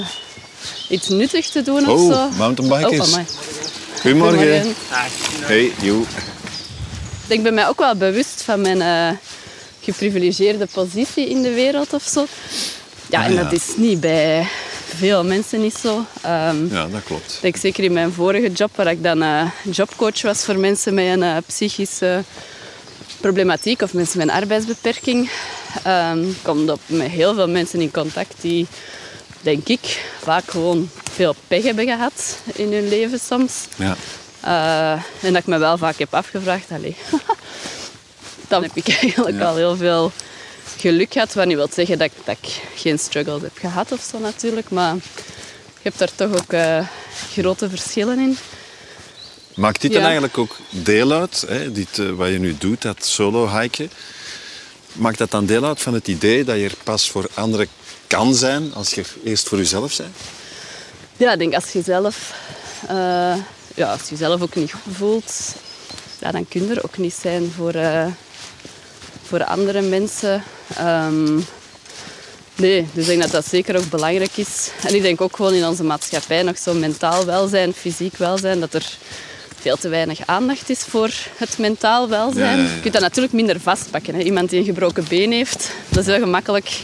[0.90, 2.30] iets nuttigs te doen of Oh, zo.
[2.38, 3.10] mountainbikers.
[3.14, 3.20] Oh.
[4.02, 4.38] Goedemorgen.
[4.40, 4.76] Goedemorgen.
[5.42, 6.02] Hey, joe.
[6.02, 9.18] Ik denk, ben mij ook wel bewust van mijn eh,
[9.82, 12.26] geprivilegeerde positie in de wereld of zo.
[13.10, 13.44] Ja, Ah, en ja.
[13.44, 14.48] dat is niet bij
[14.96, 16.06] veel mensen niet zo.
[16.22, 17.40] Ehm, Ja, dat klopt.
[17.42, 21.06] Ik zeker in mijn vorige job, waar ik dan eh, jobcoach was voor mensen met
[21.06, 22.24] een eh, psychische
[23.22, 25.30] problematiek of mensen met een arbeidsbeperking,
[25.84, 28.68] ehm kom op met heel veel mensen in contact die,
[29.42, 33.54] denk ik, vaak gewoon veel pech hebben gehad in hun leven soms.
[33.76, 33.96] Ja.
[34.42, 34.92] Eh,
[35.26, 36.96] en dat ik me wel vaak heb afgevraagd, allee,
[38.48, 40.12] dan heb ik eigenlijk al heel veel
[40.88, 41.34] geluk gehad.
[41.34, 44.70] Wat niet wil zeggen dat, ik- dat ik geen struggles heb gehad of zo natuurlijk,
[44.70, 46.88] maar je hebt daar toch ook eh,
[47.32, 48.38] grote verschillen in.
[49.56, 49.96] Maakt dit Ja.
[49.98, 53.92] dan eigenlijk ook deel uit, hè, dit, eh, wat je nu doet, dat solo-hiken?
[54.94, 57.68] Maakt dat dan deel uit van het idee dat je er pas voor anderen
[58.08, 60.16] kan zijn als je er eerst voor jezelf bent?
[61.18, 62.34] Ja, ik denk als je zelf,
[62.88, 63.36] eh,
[63.76, 65.34] ja, als je zelf ook niet goed voelt,
[66.20, 67.74] ja, dan kun je er ook niet zijn voor,
[69.28, 70.44] voor andere mensen.
[70.76, 71.36] Ehm,
[72.56, 74.70] nee, dus ik denk dat dat zeker ook belangrijk is.
[74.88, 78.74] En ik denk ook gewoon in onze maatschappij nog zo mentaal welzijn, fysiek welzijn, dat
[78.74, 78.86] er
[79.60, 82.58] veel te weinig aandacht is voor het mentaal welzijn.
[82.58, 82.76] Ja, ja, ja.
[82.76, 84.16] Je kunt dat natuurlijk minder vastpakken.
[84.16, 84.22] Hè.
[84.22, 86.80] Iemand die een gebroken been heeft, dat is heel gemakkelijk.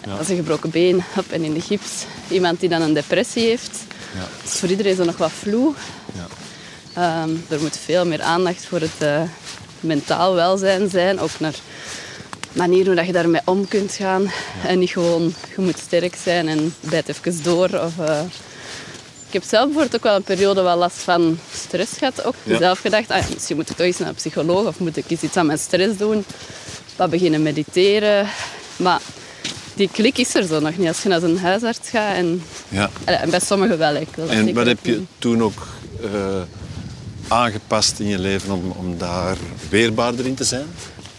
[0.00, 1.88] Dat is een gebroken been hop, en in de gips.
[2.28, 3.78] Iemand die dan een depressie heeft,
[4.14, 4.20] Ja.
[4.42, 5.74] dat is voor iedereen zo nog wat vloe.
[6.14, 6.26] Ja.
[6.94, 9.22] Ehm, er moet veel meer aandacht voor het eh,
[9.80, 11.20] mentaal welzijn zijn.
[11.20, 11.54] Ook naar
[12.52, 14.30] manier hoe dat je daarmee om kunt gaan.
[14.66, 17.68] En niet gewoon, je moet sterk zijn en bijt even door.
[17.68, 18.20] Of, eh,
[19.26, 22.24] Ik heb zelf bijvoorbeeld ook wel een periode wel last van stress gehad.
[22.24, 22.58] Ook Ja.
[22.58, 25.20] zelf gedacht, ah, misschien moet ik toch eens naar een psycholoog of moet ik eens
[25.22, 26.24] iets aan mijn stress doen.
[26.96, 28.26] Wat beginnen mediteren.
[28.76, 29.00] Maar
[29.74, 32.14] die klik is er zo nog niet als je naar een huisarts gaat.
[32.16, 32.90] En, Ja.
[33.04, 33.94] en bij sommigen wel.
[33.94, 35.66] Ik En wat heb je toen ook
[36.02, 36.10] eh,
[37.30, 39.36] aangepast in je leven om, om daar
[39.68, 40.66] weerbaarder in te zijn?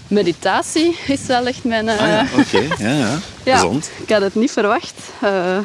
[0.08, 1.90] Meditatie is wel echt mijn...
[1.90, 2.84] eh, Ah ja, oké.
[2.84, 3.20] Ja, ja.
[3.44, 3.90] Ja, Gezond.
[4.04, 4.94] ik had het niet verwacht.
[5.22, 5.58] Eh,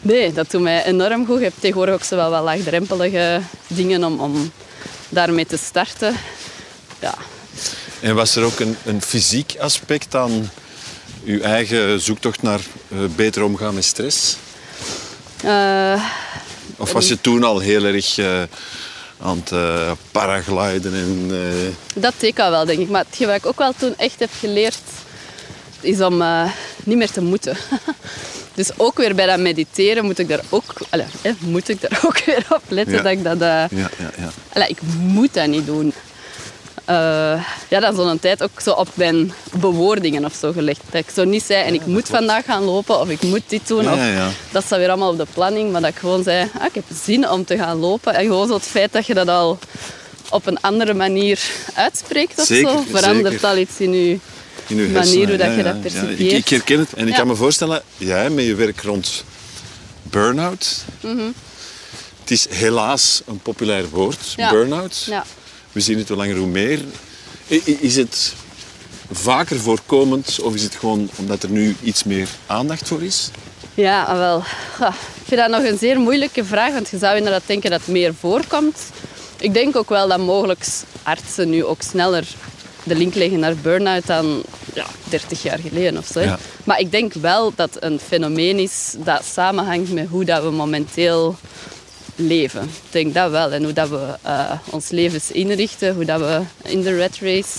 [0.00, 1.38] nee, dat doet mij enorm goed.
[1.38, 4.50] Je hebt tegenwoordig ook zo wel wat laagdrempelige dingen om, om
[5.08, 6.14] daarmee te starten.
[7.00, 7.14] Ja,
[8.00, 10.50] En was er ook een, een fysiek aspect aan
[11.24, 14.36] uw eigen zoektocht naar eh, beter omgaan met stress?
[15.42, 16.02] Eh,
[16.76, 18.42] Of was je toen al heel erg eh,
[19.22, 21.28] aan het eh, paragliden en...
[21.30, 22.88] eh, dat deed ik al wel, denk ik.
[22.88, 24.78] Maar hetgeen wat ik ook wel toen echt heb geleerd,
[25.80, 26.50] is om eh,
[26.84, 27.56] niet meer te moeten.
[28.54, 32.00] Dus ook weer bij dat mediteren moet ik daar ook, allee, hè, moet ik daar
[32.06, 33.02] ook weer op letten Ja.
[33.02, 33.38] dat ik dat...
[33.40, 34.30] ja, ja, ja.
[34.52, 35.92] Allee, ik moet dat niet doen.
[36.86, 40.80] Eh, ja, dat is zo'n tijd ook zo op mijn bewoordingen of zo gelegd.
[40.90, 43.68] Dat ik zo niet zei, en ik moet vandaag gaan lopen of ik moet dit
[43.68, 43.82] doen.
[43.82, 44.28] Ja, of, ja.
[44.50, 45.72] Dat staat weer allemaal op de planning.
[45.72, 48.14] Maar dat ik gewoon zei, ah, ik heb zin om te gaan lopen.
[48.14, 49.58] En gewoon zo het feit dat je dat al
[50.30, 51.40] op een andere manier
[51.74, 53.48] uitspreekt of Zeker, zo, verandert zeker.
[53.48, 54.18] al iets in je...
[54.66, 56.20] In uw manier hoe dat je ja, dat percipieert.
[56.20, 59.24] Ik, ik herken het en ik kan me voorstellen, jij met je werk rond
[60.02, 60.84] burn-out.
[61.00, 61.18] Mhm.
[62.20, 65.02] Het is helaas een populair woord, burn-out.
[65.06, 65.24] Ja.
[65.76, 66.80] We zien het hoe langer hoe meer.
[67.64, 68.34] Is het
[69.10, 73.30] vaker voorkomend of is het gewoon omdat er nu iets meer aandacht voor is?
[73.74, 74.42] Ja, ah, wel.
[74.78, 77.80] Ja, ik vind dat nog een zeer moeilijke vraag, want je zou inderdaad denken dat
[77.80, 78.78] het meer voorkomt.
[79.38, 80.66] Ik denk ook wel dat mogelijk
[81.02, 82.26] artsen nu ook sneller
[82.82, 84.42] de link leggen naar burn-out dan
[84.74, 86.20] ja, 30 jaar geleden of zo.
[86.20, 86.38] Ja.
[86.64, 90.50] Maar ik denk wel dat het een fenomeen is dat samenhangt met hoe dat we
[90.50, 91.36] momenteel
[92.16, 92.62] leven.
[92.62, 93.52] Ik denk dat wel.
[93.52, 97.58] En hoe dat we eh, ons levens inrichten, hoe dat we in de rat race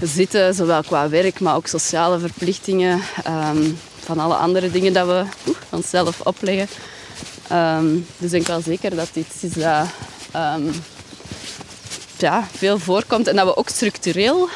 [0.00, 5.24] zitten, zowel qua werk, maar ook sociale verplichtingen, ehm, van alle andere dingen dat we
[5.70, 6.68] onszelf opleggen.
[7.48, 9.86] Ehm, dus ik denk wel zeker dat dit is dat
[10.30, 10.62] ehm,
[12.18, 14.48] ja, veel voorkomt en dat we ook structureel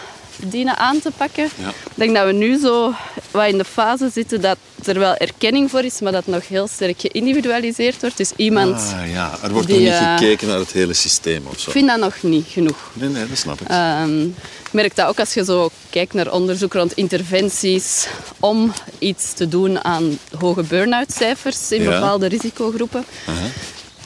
[0.44, 1.49] dienen aan te pakken.
[1.59, 1.68] Ja.
[1.68, 2.92] Ik denk dat we nu zo
[3.31, 6.66] wat in de fase zitten dat er wel erkenning voor is, maar dat nog heel
[6.68, 8.16] sterk geïndividualiseerd wordt.
[8.16, 8.75] Dus iemand...
[8.75, 11.66] Ah, ja, er wordt die, nog niet eh, gekeken naar het hele systeem of zo.
[11.66, 12.77] Ik vind dat nog niet genoeg.
[12.92, 13.68] Nee, nee, dat snap ik.
[13.68, 14.22] Ehm,
[14.66, 18.07] ik merk dat ook als je zo kijkt naar onderzoek rond interventies
[18.40, 21.90] om iets te doen aan hoge burn-out cijfers in Ja.
[21.90, 23.05] bepaalde risicogroepen.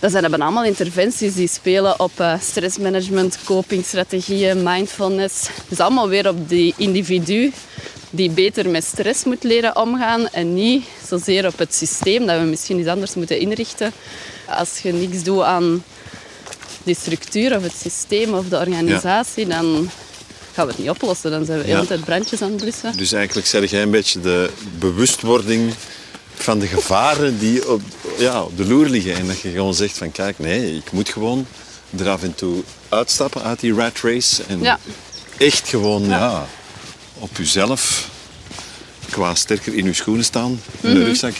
[0.01, 5.49] Dat zijn dan allemaal interventies die spelen op eh, stressmanagement, copingstrategieën, mindfulness.
[5.69, 7.53] Dus allemaal weer op die individu
[8.11, 12.47] die beter met stress moet leren omgaan en niet zozeer op het systeem dat we
[12.47, 13.93] misschien iets anders moeten inrichten.
[14.49, 15.85] Als je niks doet aan
[16.83, 19.91] die structuur of het systeem of de organisatie, dan
[20.53, 21.31] gaan we het niet oplossen.
[21.31, 21.87] Dan zijn we de hele Ja.
[21.87, 22.97] tijd brandjes aan het blussen.
[22.97, 25.75] Dus eigenlijk zeg jij een beetje de bewustwording
[26.42, 27.83] van de gevaren die op,
[28.18, 29.14] ja, op de loer liggen.
[29.14, 31.46] En dat je gewoon zegt van kijk, nee, ik moet gewoon
[31.98, 34.42] er af en toe uitstappen uit die rat race.
[34.48, 34.79] En Ja.
[35.38, 36.46] echt gewoon ja.
[37.18, 38.09] op jezelf
[39.11, 40.61] qua sterker in je schoenen staan.
[40.81, 41.35] In de rugzak.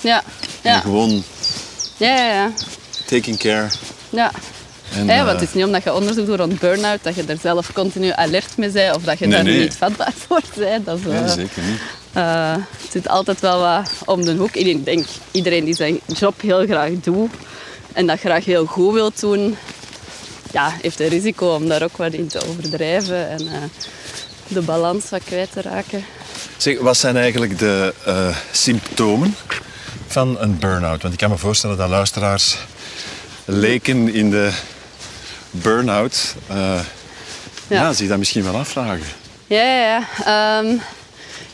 [0.00, 0.22] Ja,
[0.62, 1.24] En ja, gewoon
[1.96, 2.32] ja, ja.
[2.32, 2.52] ja.
[3.06, 3.68] taking care.
[4.10, 4.30] ja.
[4.94, 7.24] En, Ja, eh, want het is niet omdat je onderzoek doet rond burn-out dat je
[7.26, 9.60] er zelf continu alert mee bent of dat je Nee, daar nee.
[9.60, 10.86] niet vatbaar voor bent.
[10.86, 11.80] Dat is, nee, eh, zeker niet.
[12.12, 14.56] Eh, het zit altijd wel wat om de hoek.
[14.56, 17.30] En ik denk, iedereen die zijn job heel graag doet
[17.92, 19.56] en dat graag heel goed wil doen,
[20.52, 23.62] ja, heeft een risico om daar ook wat in te overdrijven en eh,
[24.48, 26.04] de balans wat kwijt te raken.
[26.56, 29.34] Zeg, wat zijn eigenlijk de eh, symptomen
[30.06, 31.02] van een burn-out?
[31.02, 32.58] Want ik kan me voorstellen dat luisteraars
[33.44, 34.50] leken in de
[35.50, 37.82] burn-out ja.
[37.82, 37.92] Ja.
[37.92, 39.06] zich dat misschien wel afvragen.
[39.46, 40.62] Ja, ja, ja.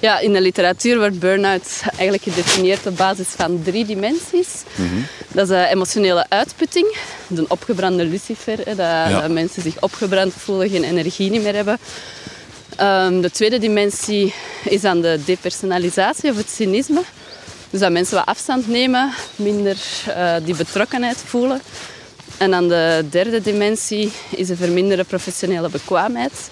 [0.04, 4.62] Ja, in de literatuur wordt burn-out eigenlijk gedefinieerd op basis van drie dimensies.
[5.32, 6.96] Dat is eh, emotionele uitputting,
[7.36, 11.78] een opgebrande lucifer, hè, dat, dat mensen zich opgebrand voelen, geen energie niet meer hebben.
[12.76, 17.02] Ehm, de tweede dimensie is dan de depersonalisatie of het cynisme.
[17.70, 21.60] Dus dat mensen wat afstand nemen, minder eh, die betrokkenheid voelen.
[22.38, 26.50] En dan de derde dimensie is een verminderde professionele bekwaamheid.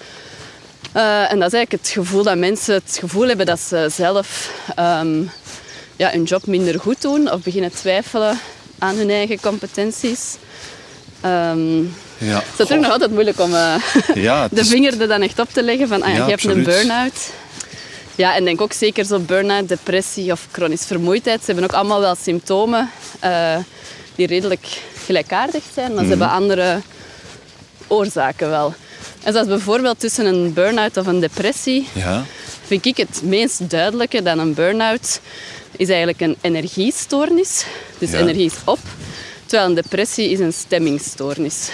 [0.92, 4.50] Eh, en dat is eigenlijk het gevoel dat mensen het gevoel hebben dat ze zelf
[4.76, 5.22] ehm,
[5.96, 8.38] ja, hun job minder goed doen of beginnen twijfelen
[8.78, 10.36] aan hun eigen competenties.
[11.20, 11.82] Ehm
[12.18, 12.34] Ja.
[12.34, 13.74] het is natuurlijk nog altijd moeilijk om eh,
[14.14, 16.62] Ja, de vinger er dan echt op te leggen van ah, ja, je hebt een
[16.62, 17.30] burn-out.
[18.14, 21.40] Ja, en denk ook zeker zo burn-out, depressie of chronische vermoeidheid.
[21.40, 23.56] Ze hebben ook allemaal wel symptomen eh,
[24.14, 24.66] die redelijk
[25.04, 26.80] gelijkaardig zijn, maar ze hebben andere
[27.86, 28.74] oorzaken wel.
[29.22, 32.24] En zoals bijvoorbeeld tussen een burn-out of een depressie, ja.
[32.66, 35.20] vind ik het meest duidelijke dan een burn-out
[35.76, 37.64] is eigenlijk een energiestoornis.
[37.98, 38.18] Dus Ja.
[38.18, 38.78] energie is op,
[39.46, 41.68] terwijl een depressie is een stemmingstoornis.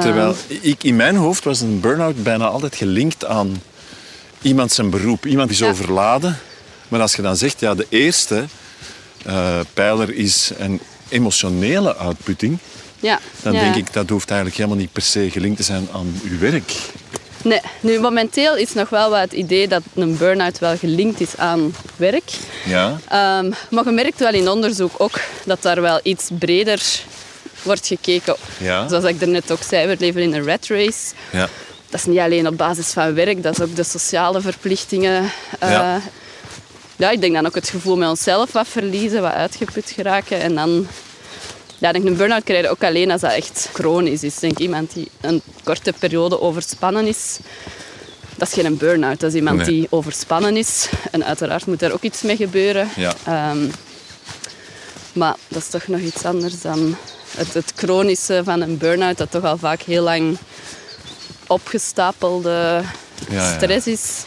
[0.00, 0.58] Terwijl Ehm.
[0.60, 3.62] ik, in mijn hoofd was een burn-out bijna altijd gelinkt aan
[4.42, 5.26] iemand zijn beroep.
[5.26, 5.68] Iemand is Ja.
[5.68, 6.38] overladen.
[6.88, 8.44] Maar als je dan zegt, ja, de eerste
[9.24, 12.58] eh, pijler is een emotionele uitputting.
[13.00, 13.60] Ja, Dan ja.
[13.60, 16.72] denk ik, dat hoeft eigenlijk helemaal niet per se gelinkt te zijn aan uw werk.
[17.42, 21.36] Nee, nu momenteel is nog wel wat het idee dat een burn-out wel gelinkt is
[21.36, 22.30] aan werk.
[22.64, 22.98] Ja.
[23.08, 26.82] Ehm, maar je merkt wel in onderzoek ook dat daar wel iets breder
[27.62, 28.36] wordt gekeken.
[28.58, 28.88] Ja.
[28.88, 31.14] Zoals ik net ook zei, we leven in een rat race.
[31.32, 31.48] Ja.
[31.90, 35.30] Dat is niet alleen op basis van werk, dat is ook de sociale verplichtingen.
[35.58, 36.00] Eh, Ja.
[36.96, 40.40] ja, ik denk dan ook het gevoel met onszelf wat verliezen, wat uitgeput geraken.
[40.40, 40.86] En dan,
[41.78, 44.34] ja, denk een burn-out krijg je ook alleen als dat echt chronisch is.
[44.38, 47.38] Denk iemand die een korte periode overspannen is,
[48.36, 49.20] dat is geen burn-out.
[49.20, 49.66] Dat is iemand Nee.
[49.66, 50.88] die overspannen is.
[51.10, 52.88] En uiteraard moet daar ook iets mee gebeuren.
[52.96, 53.14] Ja.
[53.24, 53.58] Ehm,
[55.12, 56.96] maar dat is toch nog iets anders dan
[57.36, 60.38] het, het chronische van een burn-out, dat toch al vaak heel lang
[61.46, 62.82] opgestapelde
[63.30, 63.56] Ja, ja.
[63.56, 64.24] stress is.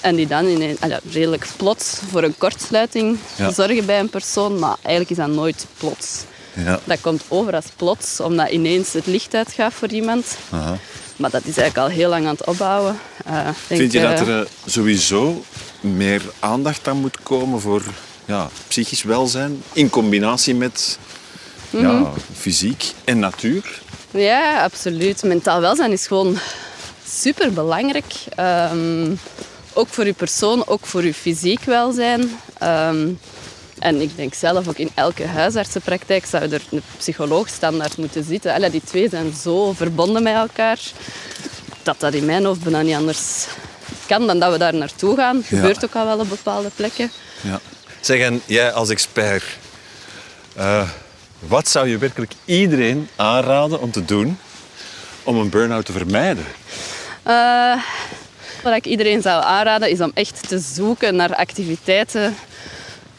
[0.00, 3.18] En die dan in ah ja, redelijk plots voor een kortsluiting
[3.52, 4.58] zorgen bij een persoon.
[4.58, 6.08] Maar eigenlijk is dat nooit plots.
[6.54, 6.80] Ja.
[6.84, 10.36] Dat komt over als plots, omdat ineens het licht uitgaat voor iemand.
[10.50, 10.76] Aha.
[11.16, 12.98] Maar dat is eigenlijk al heel lang aan het opbouwen.
[13.24, 15.44] Eh, denk, Vind je dat eh, er eh, sowieso
[15.80, 17.82] meer aandacht aan moet komen voor
[18.24, 20.98] ja, psychisch welzijn in combinatie met
[21.70, 22.04] ja, Mhm.
[22.36, 23.80] fysiek en natuur?
[24.10, 25.22] Ja, absoluut.
[25.22, 26.38] Mentaal welzijn is gewoon
[27.08, 28.14] super belangrijk.
[29.72, 32.30] ook voor je persoon, ook voor je fysiek welzijn.
[32.58, 33.08] Ehm,
[33.80, 38.54] en ik denk zelf ook in elke huisartsenpraktijk zou er een psycholoog standaard moeten zitten.
[38.54, 40.78] Allee, die twee zijn zo verbonden met elkaar
[41.82, 43.46] dat dat in mijn hoofd bijna niet anders
[44.06, 45.42] kan dan dat we daar naartoe gaan.
[45.44, 47.10] Gebeurt ook al wel op bepaalde plekken.
[47.40, 47.60] Ja.
[48.00, 49.44] Zeg, en jij als expert,
[50.56, 50.88] eh,
[51.48, 54.38] Wat zou je werkelijk iedereen aanraden om te doen
[55.22, 56.44] om een burn-out te vermijden?
[57.22, 57.82] Eh,
[58.62, 62.36] wat ik iedereen zou aanraden is om echt te zoeken naar activiteiten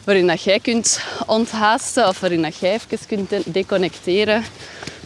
[0.04, 4.44] waarin dat jij kunt onthaasten of waarin dat jij even kunt de- deconnecteren.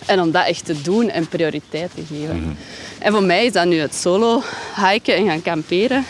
[0.07, 2.57] En om dat echt te doen en prioriteit te geven.
[2.99, 4.43] En voor mij is dat nu het solo
[4.91, 6.05] hiken en gaan kamperen.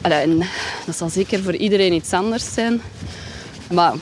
[0.00, 0.42] Allee, En
[0.86, 2.80] dat zal zeker voor iedereen iets anders zijn.
[3.72, 3.92] Maar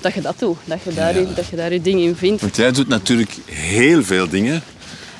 [0.00, 2.40] dat je dat doet, dat je daar, je, dat je, daar je ding in vindt.
[2.40, 4.62] Want jij doet natuurlijk heel veel dingen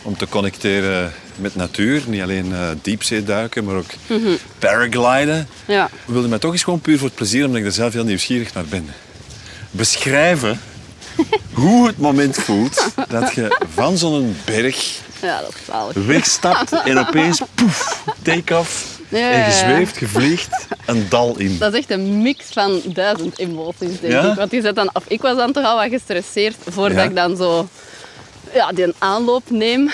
[0.03, 2.03] om te connecteren met natuur.
[2.07, 3.91] Niet alleen eh diepzee duiken, maar ook
[4.59, 5.49] paragliden.
[5.67, 5.89] Ja.
[6.05, 8.05] We wilden mij toch eens gewoon puur voor het plezier, omdat ik er zelf heel
[8.05, 8.89] nieuwsgierig naar ben.
[9.71, 10.61] Beschrijven
[11.53, 17.41] hoe het moment voelt dat je van zo'n berg ja, dat is wegstapt en opeens
[17.55, 18.99] poef, take-off.
[19.09, 21.59] Ja, En je zweeft, je vliegt een dal in.
[21.59, 24.31] Dat is echt een mix van duizend emoties, denk Ja?
[24.31, 24.35] ik.
[24.37, 27.69] Want je dan, of ik was dan toch al wat gestresseerd voordat ik dan zo
[28.55, 29.91] ja, die aanloop neem.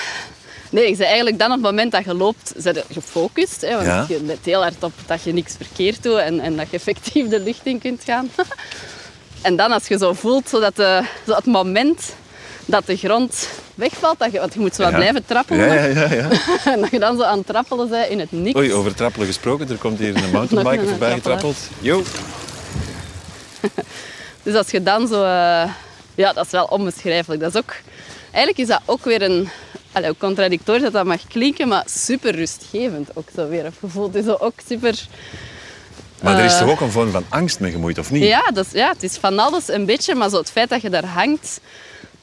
[0.76, 3.60] Nee, ik zei eigenlijk dan op het moment dat je loopt, ben je gefocust.
[3.60, 4.04] Hè, want Ja.
[4.08, 7.28] je let heel hard op dat je niks verkeerd doet en, en dat je effectief
[7.28, 8.30] de lucht in kunt gaan.
[9.42, 12.14] en dan als je zo voelt, zo dat de, zo het moment
[12.64, 14.96] dat de grond wegvalt, dat je, want je moet zo wat Ja.
[14.96, 15.66] blijven trappelen.
[15.66, 16.12] Ja, ja, ja.
[16.14, 16.28] ja.
[16.72, 18.58] En dat je dan zo aan het trappelen bent in het niks.
[18.58, 19.70] Oei, over trappelen gesproken.
[19.70, 21.56] Er komt hier een mountainbiker voorbij getrappeld.
[21.80, 22.02] Yo.
[24.42, 25.22] Dus als je dan zo...
[25.22, 25.70] eh,
[26.14, 27.40] ja, dat is wel onbeschrijfelijk.
[27.40, 27.74] Dat is ook...
[28.30, 29.48] Eigenlijk is dat ook weer een...
[29.96, 33.72] Allee, hoe contradictorisch dat, dat mag klinken, maar super rustgevend ook zo weer.
[33.80, 33.92] Of
[34.24, 35.06] zo ook super...
[36.22, 36.58] Maar er is Eh.
[36.60, 38.22] toch ook een vorm van angst mee gemoeid, of niet?
[38.22, 40.82] Ja, dat is, ja, het is van alles een beetje, maar zo het feit dat
[40.82, 41.60] je daar hangt,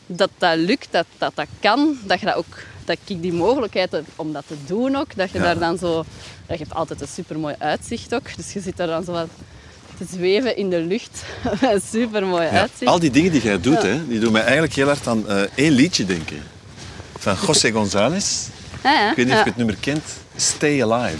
[0.05, 2.57] dat dat lukt, dat dat, dat kan, dat je dat ook...
[2.85, 5.43] Dat ik die mogelijkheid heb om dat te doen ook, dat je Ja.
[5.43, 6.05] daar dan zo...
[6.47, 9.27] Je hebt altijd een supermooi uitzicht ook, dus je zit daar dan zo wat
[9.97, 11.23] te zweven in de lucht.
[11.91, 12.91] supermooi Ja, uitzicht.
[12.91, 15.41] Al die dingen die jij doet, hè, die doen mij eigenlijk heel hard aan eh,
[15.55, 16.43] één liedje denken.
[17.23, 18.47] Van José González.
[18.83, 19.43] Ja, ja, Ik weet niet of ja.
[19.43, 20.03] je het nummer kent.
[20.35, 21.17] Stay Alive.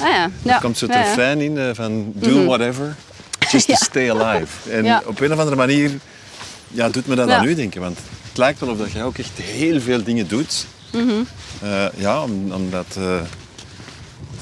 [0.00, 0.30] Ah, ja.
[0.42, 0.54] ja.
[0.54, 1.02] Er komt zo'n ja, ja.
[1.02, 2.96] refrein in eh, van do whatever,
[3.50, 4.70] just to stay alive.
[4.70, 5.02] En Ja.
[5.06, 5.90] op een of andere manier
[6.68, 7.36] ja, doet me dat Ja.
[7.36, 7.80] aan u denken.
[7.80, 10.66] Want het lijkt wel of dat jij ook echt heel veel dingen doet.
[10.92, 11.10] Mhm.
[11.62, 13.20] Eh, ja, om, om dat, eh,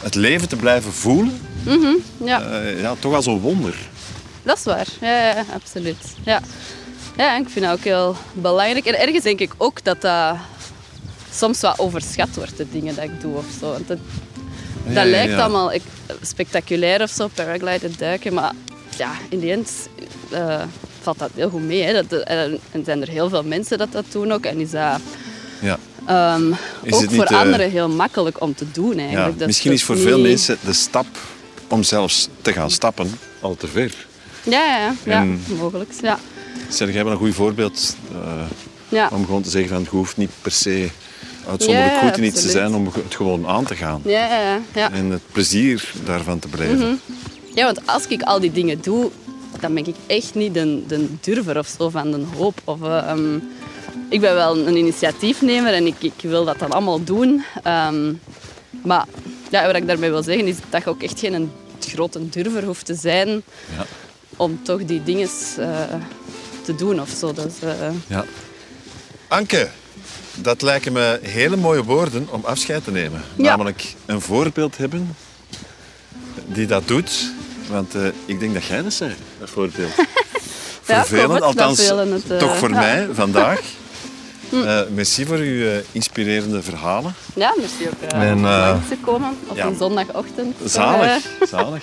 [0.01, 1.41] het leven te blijven voelen,
[2.25, 3.75] Ja, eh, ja, toch als een wonder.
[4.43, 4.87] dat is waar.
[5.01, 5.97] Ja, ja, ja, absoluut.
[6.25, 6.41] Ja.
[7.17, 8.85] ja, ik vind dat ook heel belangrijk.
[8.87, 10.37] En ergens denk ik ook dat dat
[11.35, 13.71] soms wat overschat wordt, de dingen dat ik doe of zo.
[13.71, 13.99] Want het,
[14.87, 15.39] Ja, dat ja, lijkt ja.
[15.41, 15.83] allemaal ik-
[16.23, 18.35] spectaculair of zo, paragliden, duiken.
[18.35, 18.53] Maar
[18.97, 19.71] ja, in de end
[20.31, 20.63] eh,
[21.03, 21.83] valt dat heel goed mee.
[21.83, 21.93] Hè.
[21.93, 24.45] Dat, eh, en zijn er heel veel mensen dat dat doen ook.
[24.45, 25.01] En is dat
[25.61, 25.79] Ja.
[26.07, 29.39] ehm, Is ook voor eh, anderen heel makkelijk om te doen Ja, eigenlijk.
[29.39, 31.07] Dat misschien is voor niet- veel mensen de stap
[31.69, 33.95] om zelfs te gaan stappen al te ver.
[34.43, 35.27] Ja, ja, ja, ja
[35.59, 35.91] mogelijk.
[36.03, 36.19] Ja.
[36.69, 38.43] Zeg, jij bent een goed voorbeeld eh,
[38.89, 39.09] Ja.
[39.13, 40.89] om gewoon te zeggen van het hoeft niet per se
[41.49, 44.01] uitzonderlijk goed in iets te zijn om het gewoon aan te gaan.
[44.05, 44.93] Ja, ja.
[44.93, 46.79] En het plezier daarvan te beleven.
[46.79, 46.95] Mhm.
[47.55, 49.11] Ja, want als ik al die dingen doe,
[49.61, 52.61] dan ben ik echt niet de, de durver of zo van de hoop.
[52.65, 53.37] Of, eh, ehm,
[54.09, 57.45] ik ben wel een initiatiefnemer en ik, ik wil dat dan allemaal doen.
[57.63, 58.13] Ehm,
[58.85, 59.05] maar
[59.51, 62.87] ja, wat ik daarmee wil zeggen is dat je ook echt geen grote durver hoeft
[62.87, 63.85] te zijn Ja.
[64.37, 65.69] om toch die dingen eh,
[66.63, 67.33] te doen of zo.
[67.33, 67.71] Dus, eh,
[68.07, 68.25] Ja.
[69.29, 69.69] Anke,
[70.35, 73.23] dat lijken me hele mooie woorden om afscheid te nemen.
[73.37, 73.43] Ja.
[73.43, 75.17] Namelijk een voorbeeld hebben
[76.47, 77.31] die dat doet.
[77.69, 79.93] Want eh, ik denk dat jij dat zei, dat voorbeeld.
[80.87, 82.79] Ja, Vervelend, althans het, eh, toch voor ja.
[82.79, 83.61] mij vandaag.
[84.53, 87.15] Eh, merci voor uw inspirerende verhalen.
[87.35, 89.67] ja, merci ook En, om langs te komen op ja.
[89.67, 90.57] een zondagochtend.
[90.65, 91.83] Zalig, zalig.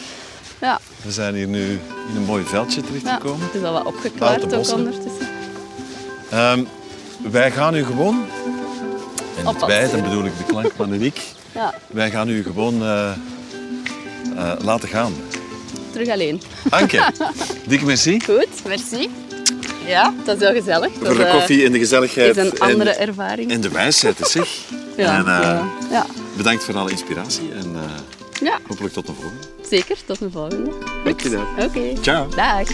[0.61, 3.45] ja, We zijn hier nu in een mooi veldje ja, terechtgekomen.
[3.45, 5.27] het is al wat opgeklaard ook ondertussen.
[6.29, 6.63] Ehm,
[7.31, 8.25] wij gaan u gewoon,
[9.37, 9.67] en Oppassen.
[9.67, 11.21] wij, dan bedoel ik de klankman en ik,
[11.53, 13.11] Ja, wij gaan u gewoon eh,
[14.35, 15.13] eh, laten gaan.
[15.91, 16.41] terug alleen.
[16.69, 17.11] Anke,
[17.67, 19.09] dikke merci Goed, merci.
[19.85, 20.93] Ja, dat is heel gezellig.
[20.93, 22.37] Dat voor de eh, koffie en de gezelligheid.
[22.37, 23.51] is een andere en, ervaring.
[23.51, 24.49] en de wijsheid, zeg.
[24.97, 26.05] ja, en, eh, ja.
[26.37, 27.75] Bedankt voor alle inspiratie en
[28.41, 29.47] ja, hopelijk tot de volgende.
[29.69, 29.97] zeker.
[30.05, 30.71] Tot de volgende.
[31.17, 31.45] Gedaan.
[31.59, 32.01] Oké.
[32.01, 32.27] Ciao.
[32.35, 32.67] Dag.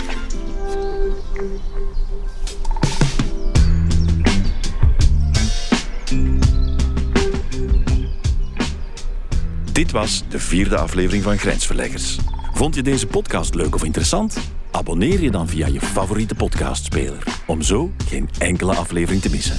[9.82, 12.18] Dit was de vierde aflevering van Grensverleggers.
[12.54, 14.38] Vond je deze podcast leuk of interessant?
[14.72, 19.58] Abonneer je dan via je favoriete podcastspeler, om zo geen enkele aflevering te missen.